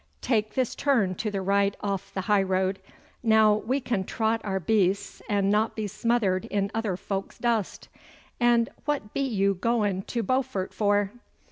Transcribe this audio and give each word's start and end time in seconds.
Tak' 0.19 0.55
this 0.55 0.73
turn 0.73 1.13
to 1.13 1.29
the 1.29 1.43
right 1.43 1.77
off 1.81 2.11
the 2.11 2.21
high 2.21 2.41
road. 2.41 2.79
Now 3.21 3.53
we 3.53 3.79
can 3.79 4.03
trot 4.03 4.41
our 4.43 4.59
beasts 4.59 5.21
and 5.29 5.51
not 5.51 5.75
be 5.75 5.85
smothered 5.85 6.45
in 6.45 6.71
other 6.73 6.97
folk's 6.97 7.37
dust. 7.37 7.87
And 8.39 8.69
what 8.85 9.13
be 9.13 9.21
you 9.21 9.53
going 9.53 10.01
to 10.01 10.23
Beaufort 10.23 10.73
for? 10.73 11.11